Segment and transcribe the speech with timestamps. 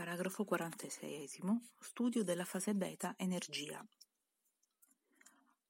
[0.00, 1.42] Paragrafo 46.
[1.78, 3.86] Studio della fase beta energia.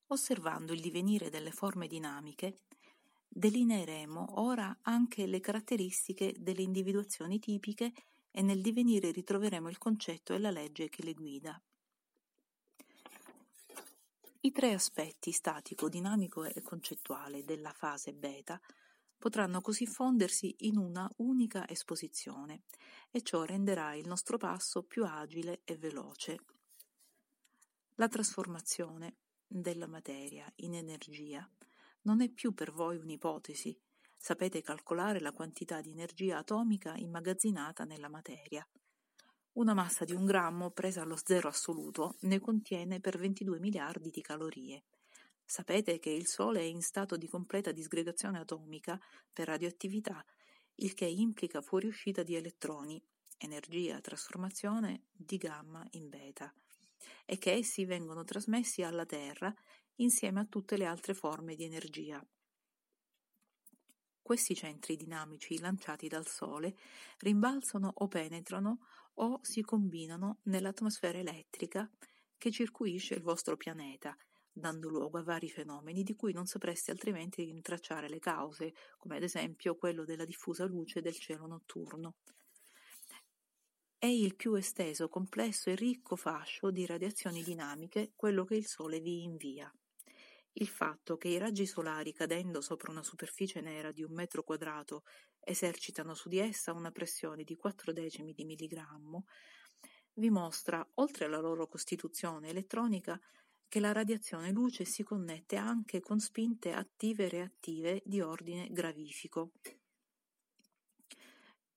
[0.06, 2.60] Osservando il divenire delle forme dinamiche,
[3.26, 7.92] delineeremo ora anche le caratteristiche delle individuazioni tipiche
[8.30, 11.60] e nel divenire ritroveremo il concetto e la legge che le guida.
[14.42, 18.60] I tre aspetti statico, dinamico e concettuale della fase beta
[19.20, 22.62] potranno così fondersi in una unica esposizione
[23.10, 26.38] e ciò renderà il nostro passo più agile e veloce.
[27.96, 31.46] La trasformazione della materia in energia
[32.02, 33.78] non è più per voi un'ipotesi.
[34.16, 38.66] Sapete calcolare la quantità di energia atomica immagazzinata nella materia.
[39.52, 44.22] Una massa di un grammo presa allo zero assoluto ne contiene per 22 miliardi di
[44.22, 44.84] calorie.
[45.50, 48.96] Sapete che il Sole è in stato di completa disgregazione atomica
[49.32, 50.24] per radioattività,
[50.76, 53.02] il che implica fuoriuscita di elettroni,
[53.36, 56.54] energia trasformazione di gamma in beta,
[57.26, 59.52] e che essi vengono trasmessi alla Terra
[59.96, 62.24] insieme a tutte le altre forme di energia.
[64.22, 66.76] Questi centri dinamici lanciati dal Sole
[67.18, 71.90] rimbalzano o penetrano o si combinano nell'atmosfera elettrica
[72.38, 74.16] che circuisce il vostro pianeta
[74.52, 79.22] dando luogo a vari fenomeni di cui non sapresti altrimenti rintracciare le cause, come ad
[79.22, 82.16] esempio quello della diffusa luce del cielo notturno.
[83.96, 89.00] È il più esteso, complesso e ricco fascio di radiazioni dinamiche quello che il Sole
[89.00, 89.72] vi invia.
[90.52, 95.04] Il fatto che i raggi solari cadendo sopra una superficie nera di un metro quadrato
[95.38, 99.26] esercitano su di essa una pressione di 4 decimi di milligrammo
[100.14, 103.18] vi mostra, oltre alla loro costituzione elettronica,
[103.70, 109.52] che la radiazione luce si connette anche con spinte attive e reattive di ordine gravifico.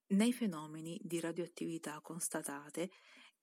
[0.07, 2.89] Nei fenomeni di radioattività constatate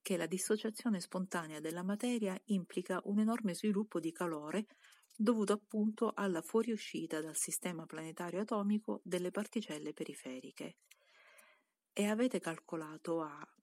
[0.03, 4.67] che la dissociazione spontanea della materia implica un enorme sviluppo di calore
[5.15, 10.79] dovuto appunto alla fuoriuscita dal sistema planetario atomico delle particelle periferiche.
[11.93, 13.60] E avete calcolato A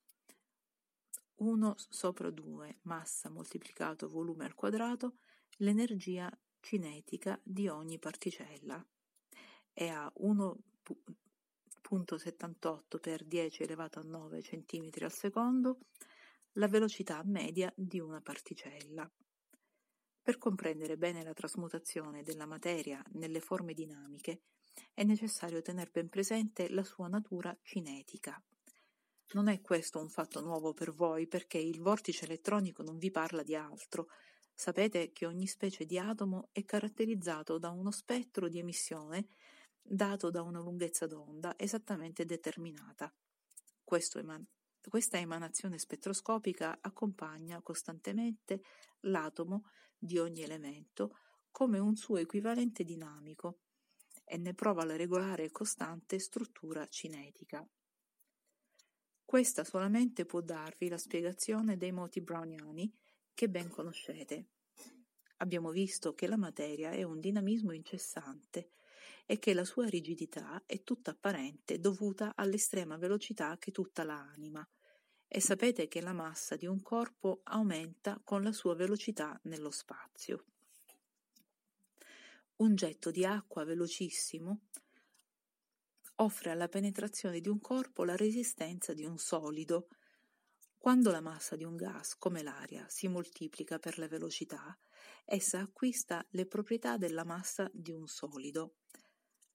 [1.37, 5.17] 1 sopra 2 massa moltiplicato volume al quadrato
[5.57, 8.83] l'energia cinetica di ogni particella
[9.71, 15.77] è a 1.78 per 10 elevato a 9 cm al secondo
[16.53, 19.07] la velocità media di una particella.
[20.21, 24.41] Per comprendere bene la trasmutazione della materia nelle forme dinamiche
[24.93, 28.41] è necessario tenere ben presente la sua natura cinetica.
[29.33, 33.43] Non è questo un fatto nuovo per voi, perché il vortice elettronico non vi parla
[33.43, 34.07] di altro.
[34.53, 39.27] Sapete che ogni specie di atomo è caratterizzato da uno spettro di emissione
[39.81, 43.13] dato da una lunghezza d'onda esattamente determinata.
[44.15, 44.47] Eman-
[44.81, 48.61] questa emanazione spettroscopica accompagna costantemente
[49.01, 49.65] l'atomo
[49.97, 51.17] di ogni elemento
[51.51, 53.59] come un suo equivalente dinamico
[54.23, 57.67] e ne prova la regolare e costante struttura cinetica.
[59.27, 62.89] Questa solamente può darvi la spiegazione dei moti browniani
[63.33, 64.45] che ben conoscete.
[65.39, 68.71] Abbiamo visto che la materia è un dinamismo incessante
[69.25, 74.65] e che la sua rigidità è tutta apparente dovuta all'estrema velocità che tutta la anima.
[75.27, 80.45] E sapete che la massa di un corpo aumenta con la sua velocità nello spazio.
[82.55, 84.61] Un getto di acqua velocissimo
[86.17, 89.87] offre alla penetrazione di un corpo la resistenza di un solido.
[90.77, 94.77] Quando la massa di un gas, come l'aria, si moltiplica per la velocità,
[95.25, 98.75] essa acquista le proprietà della massa di un solido.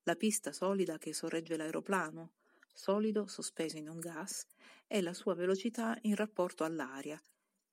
[0.03, 2.35] La pista solida che sorregge l'aeroplano,
[2.73, 4.47] solido sospeso in un gas,
[4.87, 7.21] è la sua velocità in rapporto all'aria,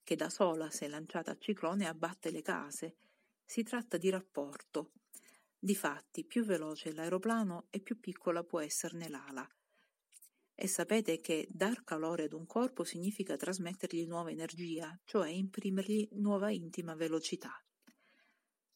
[0.03, 2.97] che da sola, se lanciata a ciclone, abbatte le case.
[3.44, 4.91] Si tratta di rapporto,
[5.61, 9.45] Difatti, più veloce è l'aeroplano e più piccola può esserne l'ala.
[10.55, 16.50] E sapete che dar calore ad un corpo significa trasmettergli nuova energia, cioè imprimergli nuova
[16.50, 17.51] intima velocità.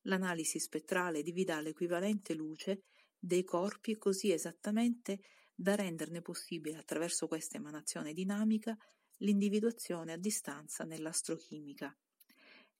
[0.04, 2.84] L'analisi spettrale vi dà l'equivalente luce
[3.18, 5.22] dei corpi così esattamente
[5.56, 8.78] da renderne possibile attraverso questa emanazione dinamica
[9.20, 11.96] l'individuazione a distanza nell'astrochimica.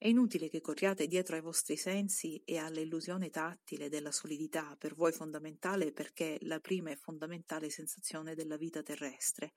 [0.04, 5.14] È inutile che corriate dietro ai vostri sensi e all'illusione tattile della solidità, per voi
[5.14, 9.54] fondamentale perché la prima e fondamentale sensazione della vita terrestre.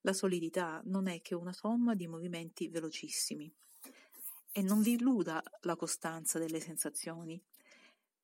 [0.00, 3.54] La solidità non è che una somma di movimenti velocissimi.
[4.52, 7.38] E non vi illuda la costanza delle sensazioni,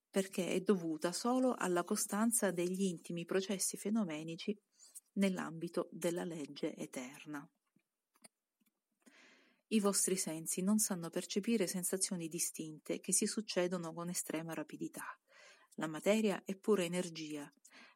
[0.08, 4.58] perché è dovuta solo alla costanza degli intimi processi fenomenici
[5.16, 7.46] nell'ambito della legge eterna.
[9.72, 15.17] I vostri sensi non sanno percepire sensazioni distinte che si succedono con estrema rapidità.
[15.75, 17.49] La materia è pura energia.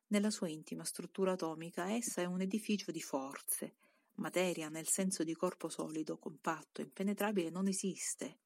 [0.09, 3.75] Nella sua intima struttura atomica essa è un edificio di forze.
[4.15, 8.39] Materia nel senso di corpo solido, compatto, impenetrabile non esiste.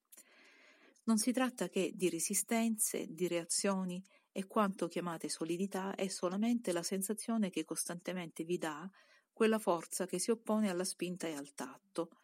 [1.02, 4.02] Non si tratta che di resistenze, di reazioni
[4.32, 8.90] e quanto chiamate solidità è solamente la sensazione che costantemente vi dà
[9.34, 12.22] quella forza che si oppone alla spinta e al tatto.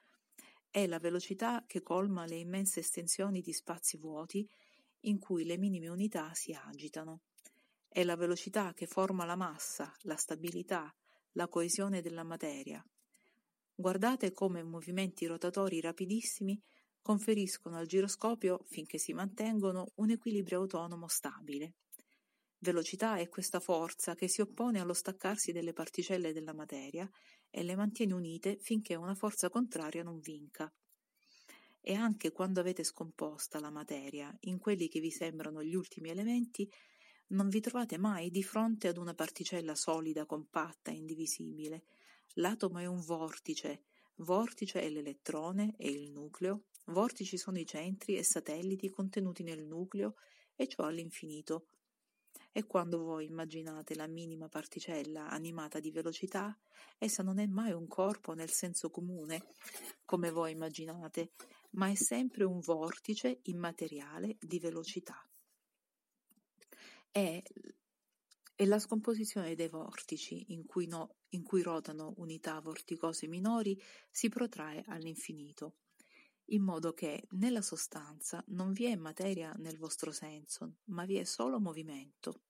[0.75, 4.45] È la velocità che colma le immense estensioni di spazi vuoti
[5.03, 7.21] in cui le minime unità si agitano.
[7.87, 10.93] È la velocità che forma la massa, la stabilità,
[11.35, 12.85] la coesione della materia.
[13.73, 16.61] Guardate come movimenti rotatori rapidissimi
[17.01, 21.75] conferiscono al giroscopio, finché si mantengono, un equilibrio autonomo stabile.
[22.59, 27.09] Velocità è questa forza che si oppone allo staccarsi delle particelle della materia
[27.57, 30.73] e le mantiene unite finché una forza contraria non vinca.
[31.81, 36.69] E anche quando avete scomposta la materia in quelli che vi sembrano gli ultimi elementi,
[37.29, 41.85] non vi trovate mai di fronte ad una particella solida, compatta indivisibile.
[42.35, 43.85] L'atomo è un vortice,
[44.17, 50.17] vortice è l'elettrone e il nucleo, vortici sono i centri e satelliti contenuti nel nucleo
[50.57, 51.69] e ciò all'infinito.
[52.57, 56.57] E quando voi immaginate la minima particella animata di velocità,
[56.99, 59.43] essa non è mai un corpo nel senso comune,
[60.05, 61.33] come voi immaginate,
[61.71, 65.21] ma è sempre un vortice immateriale di velocità.
[67.11, 67.43] È,
[68.55, 73.77] è la scomposizione dei vortici in cui, no, in cui rotano unità vorticose minori
[74.13, 75.79] si protrae all'infinito,
[76.47, 81.25] in modo che nella sostanza non vi è materia nel vostro senso, ma vi è
[81.25, 82.43] solo movimento.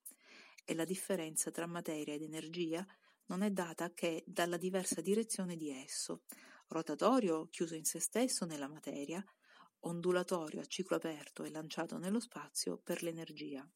[0.64, 2.87] E la differenza tra materia ed energia
[3.26, 6.23] non è data che dalla diversa direzione di esso,
[6.69, 9.25] rotatorio chiuso in se stesso nella materia,
[9.81, 13.69] ondulatorio a ciclo aperto e lanciato nello spazio per l'energia.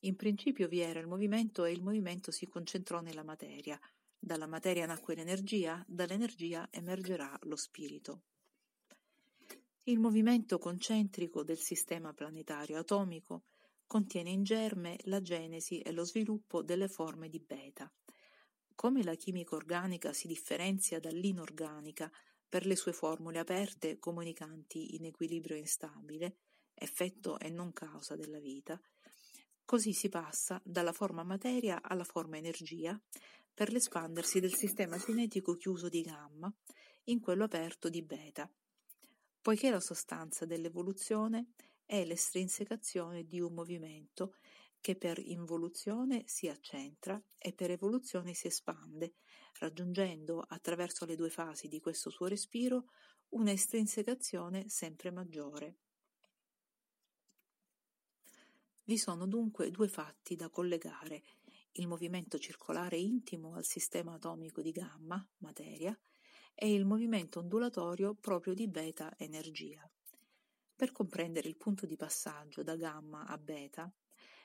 [0.00, 3.78] In principio vi era il movimento e il movimento si concentrò nella materia.
[4.18, 8.22] Dalla materia nacque l'energia, dall'energia emergerà lo spirito.
[9.90, 13.46] Il movimento concentrico del sistema planetario atomico
[13.88, 17.92] contiene in germe la genesi e lo sviluppo delle forme di beta.
[18.76, 22.08] Come la chimica organica si differenzia dall'inorganica
[22.48, 26.36] per le sue formule aperte comunicanti in equilibrio instabile,
[26.72, 28.80] effetto e non causa della vita,
[29.64, 33.00] Così si passa dalla forma materia alla forma energia
[33.52, 36.52] per l'espandersi del sistema cinetico chiuso di gamma
[37.04, 38.50] in quello aperto di beta,
[39.40, 41.52] poiché la sostanza dell'evoluzione
[41.84, 44.36] è l'estrinsecazione di un movimento
[44.80, 49.14] che per involuzione si accentra e per evoluzione si espande,
[49.58, 52.86] raggiungendo attraverso le due fasi di questo suo respiro
[53.30, 55.78] una estrinsecazione sempre maggiore.
[58.84, 61.22] Vi sono dunque due fatti da collegare,
[61.72, 65.96] il movimento circolare intimo al sistema atomico di gamma, materia,
[66.54, 69.88] e il movimento ondulatorio proprio di beta, energia.
[70.76, 73.92] Per comprendere il punto di passaggio da gamma a beta,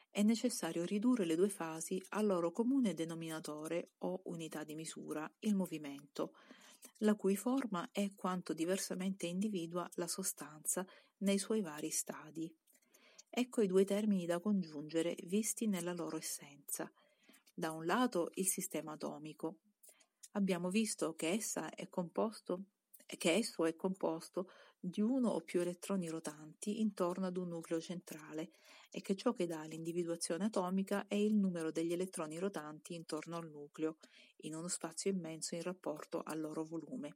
[0.10, 5.56] è necessario ridurre le due fasi al loro comune denominatore o unità di misura, il
[5.56, 6.36] movimento,
[7.00, 10.86] la cui forma è quanto diversamente individua la sostanza
[11.18, 12.50] nei suoi vari stadi.
[13.30, 16.90] Ecco i due termini da congiungere visti nella loro essenza.
[17.54, 19.58] Da un lato il sistema atomico.
[20.36, 21.40] Abbiamo visto che,
[21.76, 22.66] è composto,
[23.06, 28.52] che esso è composto di uno o più elettroni rotanti intorno ad un nucleo centrale
[28.92, 33.50] e che ciò che dà l'individuazione atomica è il numero degli elettroni rotanti intorno al
[33.50, 33.98] nucleo,
[34.42, 37.16] in uno spazio immenso in rapporto al loro volume.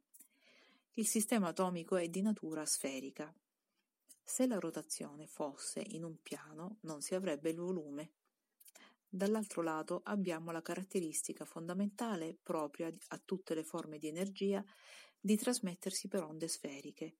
[0.93, 3.33] Il sistema atomico è di natura sferica.
[4.23, 8.11] Se la rotazione fosse in un piano non si avrebbe il volume.
[9.11, 14.63] Dall'altro lato abbiamo la caratteristica fondamentale propria a tutte le forme di energia
[15.19, 17.15] di trasmettersi per onde sferiche.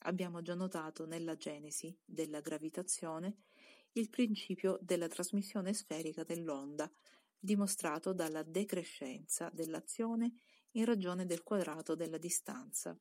[0.00, 3.44] Abbiamo già notato nella genesi della gravitazione
[3.92, 6.90] il principio della trasmissione sferica dell'onda,
[7.38, 10.34] dimostrato dalla decrescenza dell'azione
[10.72, 12.96] in ragione del quadrato della distanza.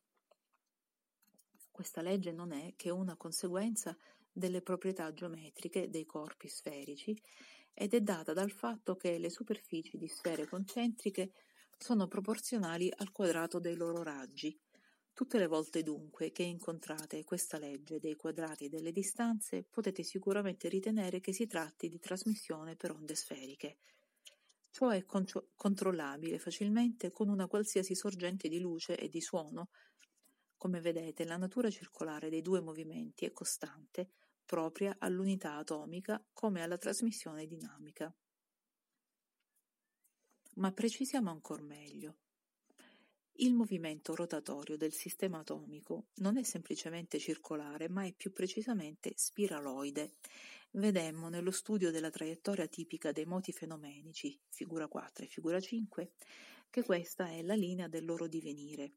[1.69, 3.95] Questa legge non è che una conseguenza
[4.39, 7.15] delle proprietà geometriche dei corpi sferici
[7.73, 11.33] ed è data dal fatto che le superfici di sfere concentriche
[11.77, 14.59] sono proporzionali al quadrato dei loro raggi.
[15.13, 20.69] Tutte le volte dunque che incontrate questa legge dei quadrati e delle distanze potete sicuramente
[20.69, 23.77] ritenere che si tratti di trasmissione per onde sferiche.
[24.71, 29.69] Ciò è controllabile facilmente con una qualsiasi sorgente di luce e di suono,
[30.59, 34.09] Come vedete, la natura circolare dei due movimenti è costante,
[34.49, 38.11] propria all'unità atomica come alla trasmissione dinamica.
[40.55, 42.17] Ma precisiamo ancora meglio.
[43.33, 50.15] Il movimento rotatorio del sistema atomico non è semplicemente circolare, ma è più precisamente spiraloide.
[50.71, 56.13] Vedemmo nello studio della traiettoria tipica dei moti fenomenici, figura 4 e figura 5,
[56.71, 58.93] che questa è la linea del loro divenire.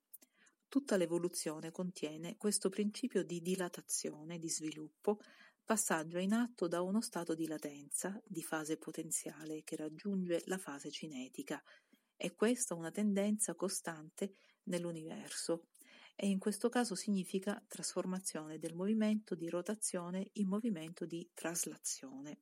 [0.72, 5.18] Tutta l'evoluzione contiene questo principio di dilatazione, di sviluppo,
[5.62, 10.90] passaggio in atto da uno stato di latenza, di fase potenziale che raggiunge la fase
[10.90, 11.62] cinetica,
[12.16, 15.66] è questa una tendenza costante nell'universo
[16.16, 22.38] e in questo caso significa trasformazione del movimento di rotazione in movimento di traslazione.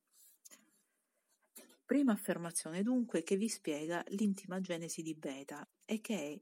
[1.84, 6.40] Prima affermazione dunque che vi spiega l'intima genesi di beta e che è,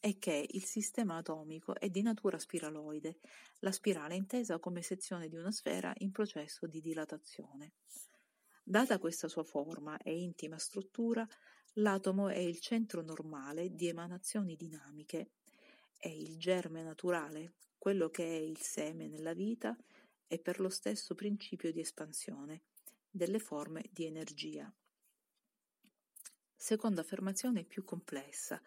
[0.00, 3.18] è che il sistema atomico è di natura spiraloide,
[3.60, 7.74] la spirale intesa come sezione di una sfera in processo di dilatazione.
[8.62, 11.26] Data questa sua forma e intima struttura,
[11.74, 15.30] L'atomo è il centro normale di emanazioni dinamiche,
[15.96, 19.76] è il germe naturale, quello che è il seme nella vita
[20.26, 22.62] e per lo stesso principio di espansione
[23.08, 24.72] delle forme di energia.
[26.56, 28.60] Seconda affermazione più complessa.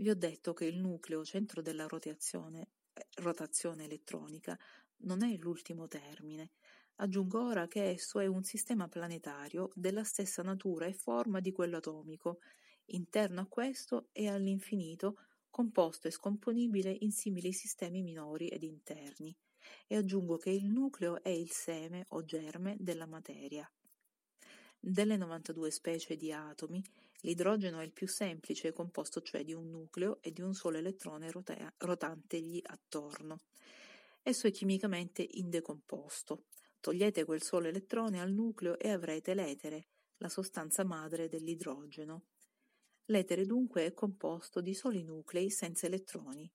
[0.00, 4.56] Vi ho detto che il nucleo, centro della rotazione, eh, rotazione elettronica,
[4.98, 6.52] non è l'ultimo termine.
[7.00, 11.78] Aggiungo ora che esso è un sistema planetario della stessa natura e forma di quello
[11.78, 12.38] atomico,
[12.86, 15.18] interno a questo e all'infinito,
[15.50, 19.36] composto e scomponibile in simili sistemi minori ed interni.
[19.88, 23.68] E aggiungo che il nucleo è il seme o germe della materia.
[24.78, 26.80] Delle 92 specie di atomi,
[27.22, 31.30] l'idrogeno è il più semplice, composto cioè di un nucleo e di un solo elettrone
[31.78, 33.40] rotantegli attorno.
[34.22, 36.44] Esso è chimicamente indecomposto.
[36.80, 39.86] Togliete quel solo elettrone al nucleo e avrete l'etere,
[40.18, 42.26] la sostanza madre dell'idrogeno.
[43.06, 46.50] L'etere dunque è composto di soli nuclei senza elettroni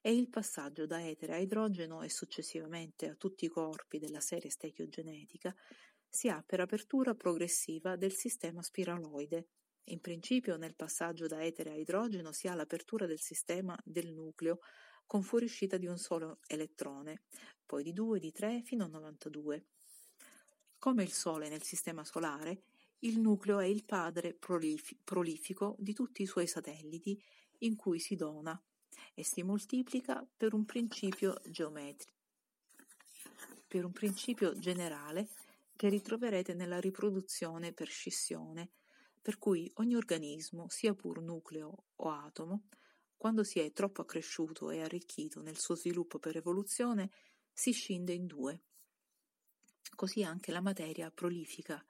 [0.00, 4.50] e il passaggio da etere a idrogeno e successivamente a tutti i corpi della serie
[4.50, 5.54] stechiogenetica
[6.08, 9.48] si ha per apertura progressiva del sistema spiraloide.
[9.90, 14.60] In principio nel passaggio da etere a idrogeno si ha l'apertura del sistema del nucleo
[15.06, 17.22] con fuoriuscita di un solo elettrone,
[17.64, 19.64] poi di 2, di 3 fino a 92.
[20.78, 22.64] Come il Sole nel Sistema Solare,
[23.00, 27.18] il nucleo è il padre prolif- prolifico di tutti i suoi satelliti
[27.60, 28.60] in cui si dona
[29.14, 32.12] e si moltiplica per un principio geometrico,
[33.66, 35.28] per un principio generale
[35.74, 38.72] che ritroverete nella riproduzione per scissione,
[39.28, 42.68] per cui ogni organismo, sia pur nucleo o atomo,
[43.14, 47.10] quando si è troppo accresciuto e arricchito nel suo sviluppo per evoluzione,
[47.52, 48.62] si scinde in due.
[49.94, 51.84] Così anche la materia prolifica.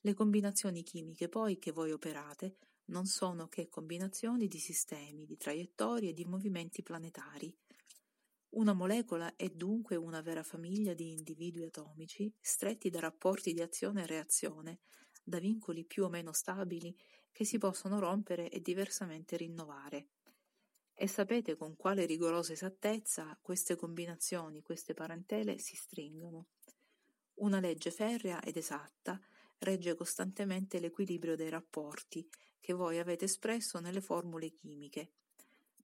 [0.00, 6.10] Le combinazioni chimiche poi che voi operate non sono che combinazioni di sistemi, di traiettorie
[6.10, 7.56] e di movimenti planetari.
[8.56, 14.02] Una molecola è dunque una vera famiglia di individui atomici stretti da rapporti di azione
[14.02, 14.80] e reazione,
[15.24, 16.94] da vincoli più o meno stabili
[17.32, 20.08] che si possono rompere e diversamente rinnovare.
[20.94, 26.48] E sapete con quale rigorosa esattezza queste combinazioni, queste parentele si stringono.
[27.36, 29.20] Una legge ferrea ed esatta
[29.58, 32.28] regge costantemente l'equilibrio dei rapporti
[32.60, 35.14] che voi avete espresso nelle formule chimiche,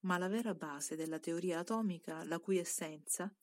[0.02, 3.34] ma la vera base della teoria atomica, la cui essenza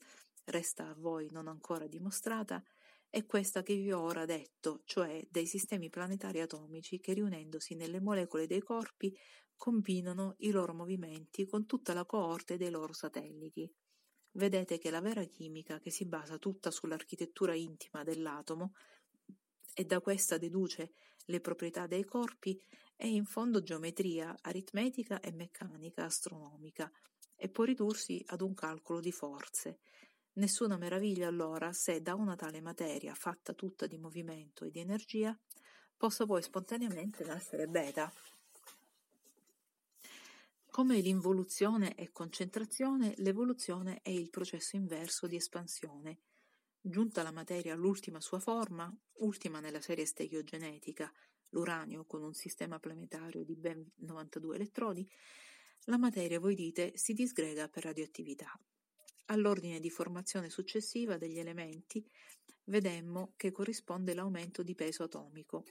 [0.46, 2.64] resta a voi non ancora dimostrata,
[3.10, 8.00] è questa che vi ho ora detto, cioè dei sistemi planetari atomici che riunendosi nelle
[8.00, 9.18] molecole dei corpi
[9.56, 13.72] combinano i loro movimenti con tutta la coorte dei loro satelliti.
[14.32, 18.74] Vedete che la vera chimica, che si basa tutta sull'architettura intima dell'atomo
[19.74, 20.94] e da questa deduce
[21.26, 22.62] le proprietà dei corpi,
[22.96, 26.92] è in fondo geometria aritmetica e meccanica astronomica
[27.36, 29.80] e può ridursi ad un calcolo di forze.
[30.38, 35.36] Nessuna meraviglia allora se da una tale materia fatta tutta di movimento e di energia
[35.98, 38.14] possa poi spontaneamente nascere beta.
[40.70, 46.20] Come l'involuzione è concentrazione, l'evoluzione è il processo inverso di espansione.
[46.80, 51.12] Giunta la materia all'ultima sua forma, ultima nella serie stechiogenetica,
[51.50, 55.10] l'uranio con un sistema planetario di ben 92 elettrodi,
[55.86, 58.52] la materia, voi dite, si disgrega per radioattività.
[59.30, 62.06] All'ordine di formazione successiva degli elementi
[62.66, 65.64] vedemmo che corrisponde l'aumento di peso atomico.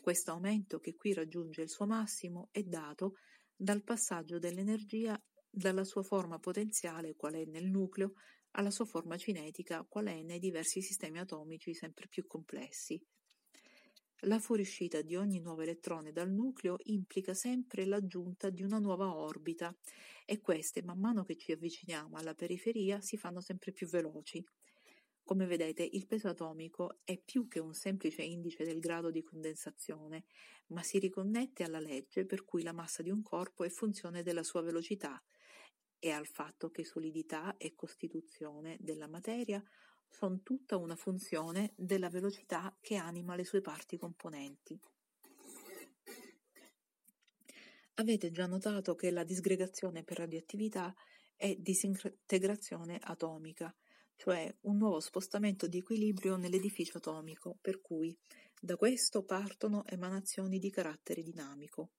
[0.00, 3.14] Questo aumento, che qui raggiunge il suo massimo, è dato
[3.54, 8.14] dal passaggio dell'energia dalla sua forma potenziale, qual è nel nucleo,
[8.52, 13.00] alla sua forma cinetica, qual è nei diversi sistemi atomici sempre più complessi.
[14.26, 19.76] La fuoriuscita di ogni nuovo elettrone dal nucleo implica sempre l'aggiunta di una nuova orbita
[20.24, 24.44] e queste, man mano che ci avviciniamo alla periferia, si fanno sempre più veloci.
[25.24, 30.26] Come vedete, il peso atomico è più che un semplice indice del grado di condensazione,
[30.68, 34.44] ma si riconnette alla legge per cui la massa di un corpo è funzione della
[34.44, 35.20] sua velocità
[35.98, 39.60] e al fatto che solidità e costituzione della materia
[40.12, 44.78] sono tutta una funzione della velocità che anima le sue parti componenti.
[47.94, 50.94] Avete già notato che la disgregazione per radioattività
[51.34, 53.74] è disintegrazione atomica,
[54.16, 58.16] cioè un nuovo spostamento di equilibrio nell'edificio atomico, per cui
[58.60, 61.92] da questo partono emanazioni di carattere dinamico.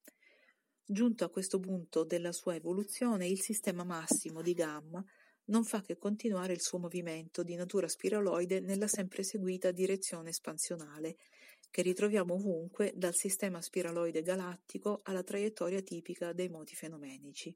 [0.86, 5.04] Giunto a questo punto della sua evoluzione, il sistema massimo di gamma
[5.46, 11.18] non fa che continuare il suo movimento di natura spiraloide nella sempre seguita direzione espansionale,
[11.70, 17.56] che ritroviamo ovunque dal sistema spiraloide galattico alla traiettoria tipica dei moti fenomenici.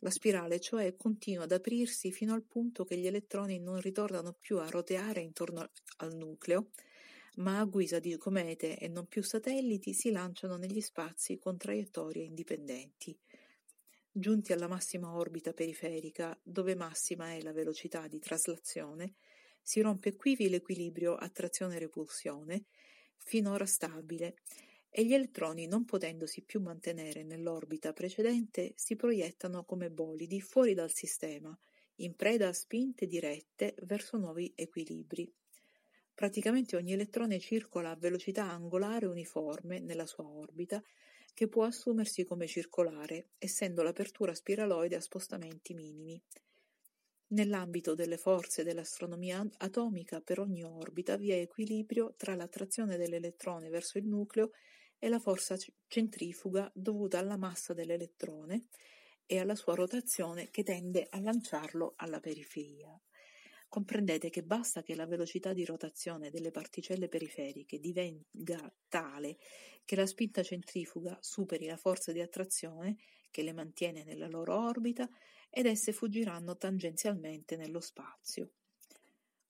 [0.00, 4.58] La spirale, cioè, continua ad aprirsi fino al punto che gli elettroni non ritornano più
[4.58, 6.70] a roteare intorno al nucleo,
[7.36, 12.24] ma a guisa di comete e non più satelliti si lanciano negli spazi con traiettorie
[12.24, 13.18] indipendenti.
[14.18, 19.16] Giunti alla massima orbita periferica, dove massima è la velocità di traslazione,
[19.60, 22.64] si rompe qui l'equilibrio attrazione-repulsione,
[23.18, 24.36] finora stabile,
[24.88, 30.90] e gli elettroni, non potendosi più mantenere nell'orbita precedente, si proiettano come bolidi fuori dal
[30.90, 31.54] sistema,
[31.96, 35.30] in preda a spinte dirette verso nuovi equilibri.
[36.14, 40.82] Praticamente ogni elettrone circola a velocità angolare uniforme nella sua orbita
[41.36, 46.18] che può assumersi come circolare, essendo l'apertura spiraloide a spostamenti minimi.
[47.28, 53.98] Nell'ambito delle forze dell'astronomia atomica, per ogni orbita vi è equilibrio tra l'attrazione dell'elettrone verso
[53.98, 54.52] il nucleo
[54.98, 58.68] e la forza centrifuga dovuta alla massa dell'elettrone
[59.26, 62.98] e alla sua rotazione che tende a lanciarlo alla periferia.
[63.68, 69.38] Comprendete che basta che la velocità di rotazione delle particelle periferiche divenga tale
[69.84, 72.96] che la spinta centrifuga superi la forza di attrazione
[73.30, 75.08] che le mantiene nella loro orbita
[75.50, 78.52] ed esse fuggiranno tangenzialmente nello spazio.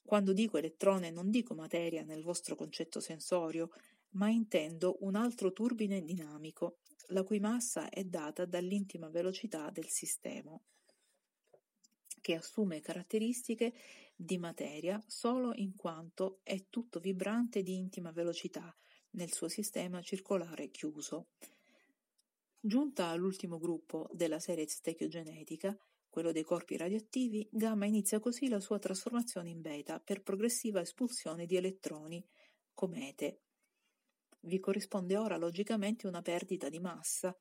[0.02, 3.70] Quando dico elettrone non dico materia nel vostro concetto sensorio,
[4.10, 10.58] ma intendo un altro turbine dinamico, la cui massa è data dall'intima velocità del sistema,
[12.26, 13.72] che assume caratteristiche
[14.16, 18.76] di materia solo in quanto è tutto vibrante di intima velocità
[19.10, 21.28] nel suo sistema circolare chiuso.
[22.58, 25.78] Giunta all'ultimo gruppo della serie stechiogenetica,
[26.10, 31.46] quello dei corpi radioattivi, gamma inizia così la sua trasformazione in beta per progressiva espulsione
[31.46, 32.26] di elettroni,
[32.74, 33.42] comete.
[34.40, 37.38] Vi corrisponde ora logicamente una perdita di massa.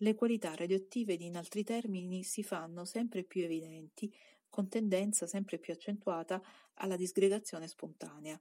[0.00, 4.14] Le qualità radioattive in altri termini si fanno sempre più evidenti
[4.56, 6.42] con tendenza sempre più accentuata
[6.74, 8.40] alla disgregazione spontanea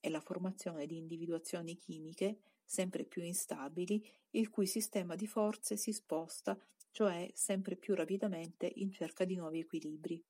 [0.00, 5.92] e la formazione di individuazioni chimiche sempre più instabili, il cui sistema di forze si
[5.92, 6.56] sposta,
[6.90, 10.22] cioè sempre più rapidamente in cerca di nuovi equilibri.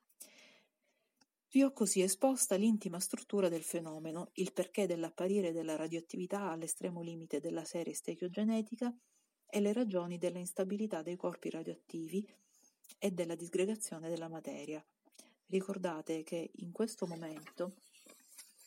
[1.51, 7.41] Vi ho così esposta l'intima struttura del fenomeno, il perché dell'apparire della radioattività all'estremo limite
[7.41, 8.95] della serie stechiogenetica
[9.49, 12.27] e le ragioni della instabilità dei corpi radioattivi
[12.99, 14.85] e della disgregazione della materia.
[15.47, 17.77] Ricordate che in questo momento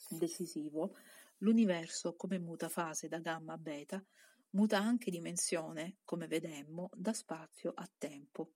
[0.09, 0.95] decisivo
[1.37, 4.03] l'universo come muta fase da gamma a beta
[4.51, 8.53] muta anche dimensione, come vedemmo, da spazio a tempo.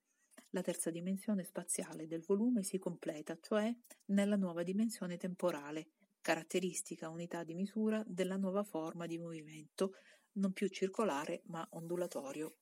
[0.49, 3.73] La terza dimensione spaziale del volume si completa, cioè
[4.05, 5.89] nella nuova dimensione temporale,
[6.21, 9.93] caratteristica unità di misura della nuova forma di movimento,
[10.35, 12.53] non più circolare ma ondulatorio.